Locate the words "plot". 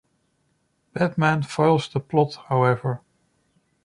1.99-2.33